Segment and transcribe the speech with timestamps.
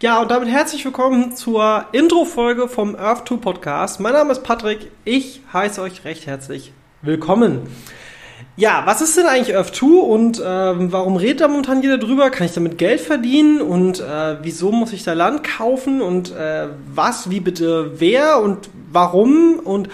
[0.00, 3.98] Ja, und damit herzlich willkommen zur Intro-Folge vom Earth 2 Podcast.
[3.98, 4.92] Mein Name ist Patrick.
[5.04, 6.72] Ich heiße euch recht herzlich
[7.02, 7.62] willkommen.
[8.56, 12.30] Ja, was ist denn eigentlich Earth 2 und äh, warum redet da momentan jeder drüber?
[12.30, 16.68] Kann ich damit Geld verdienen und äh, wieso muss ich da Land kaufen und äh,
[16.94, 19.88] was, wie bitte, wer und warum und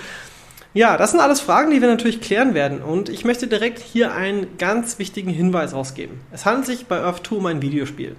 [0.74, 2.82] ja, das sind alles Fragen, die wir natürlich klären werden.
[2.82, 6.20] Und ich möchte direkt hier einen ganz wichtigen Hinweis rausgeben.
[6.30, 8.16] Es handelt sich bei Earth 2 um ein Videospiel.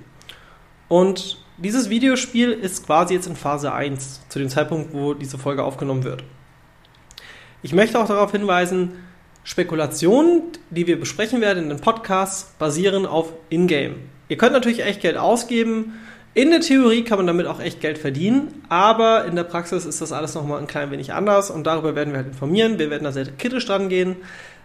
[0.88, 5.64] Und dieses Videospiel ist quasi jetzt in Phase 1, zu dem Zeitpunkt, wo diese Folge
[5.64, 6.24] aufgenommen wird.
[7.64, 8.92] Ich möchte auch darauf hinweisen,
[9.44, 13.96] Spekulationen, die wir besprechen werden in den Podcasts, basieren auf Ingame.
[14.28, 15.94] Ihr könnt natürlich echt Geld ausgeben.
[16.34, 20.02] In der Theorie kann man damit auch echt Geld verdienen, aber in der Praxis ist
[20.02, 22.80] das alles nochmal ein klein wenig anders und darüber werden wir halt informieren.
[22.80, 24.18] Wir werden da sehr kritisch dran gehen,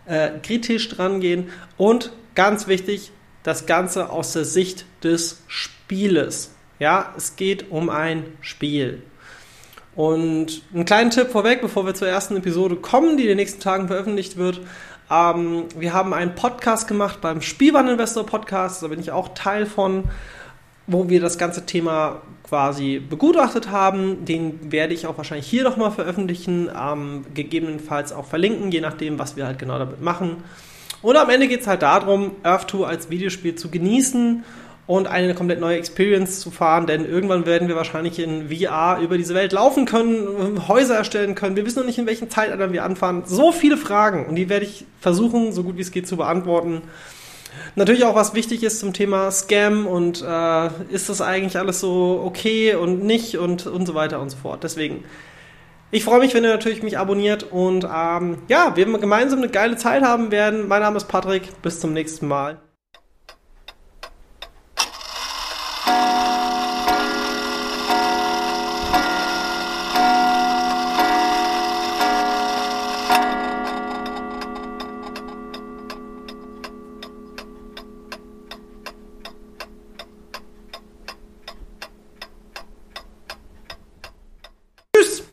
[0.07, 6.51] äh, kritisch dran gehen und ganz wichtig, das Ganze aus der Sicht des Spieles.
[6.81, 9.03] Ja, es geht um ein Spiel.
[9.95, 13.61] Und einen kleinen Tipp vorweg, bevor wir zur ersten Episode kommen, die in den nächsten
[13.61, 14.63] Tagen veröffentlicht wird.
[15.11, 20.05] Ähm, wir haben einen Podcast gemacht beim Spielwareninvestor Podcast, da bin ich auch Teil von,
[20.87, 24.25] wo wir das ganze Thema quasi begutachtet haben.
[24.25, 29.37] Den werde ich auch wahrscheinlich hier nochmal veröffentlichen, ähm, gegebenenfalls auch verlinken, je nachdem, was
[29.37, 30.45] wir halt genau damit machen.
[31.03, 34.45] Und am Ende geht es halt darum, Earth 2 als Videospiel zu genießen
[34.87, 39.17] und eine komplett neue Experience zu fahren, denn irgendwann werden wir wahrscheinlich in VR über
[39.17, 41.57] diese Welt laufen können, Häuser erstellen können.
[41.57, 43.23] Wir wissen noch nicht, in welchem Zeitalter wir anfahren.
[43.27, 46.83] So viele Fragen und die werde ich versuchen, so gut wie es geht, zu beantworten.
[47.75, 52.23] Natürlich auch, was wichtig ist zum Thema Scam und äh, ist das eigentlich alles so
[52.25, 54.65] okay und nicht und, und so weiter und so fort.
[54.65, 55.05] Deswegen,
[55.91, 59.77] ich freue mich, wenn ihr natürlich mich abonniert und ähm, ja, wir gemeinsam eine geile
[59.77, 60.69] Zeit haben werden.
[60.69, 62.59] Mein Name ist Patrick, bis zum nächsten Mal.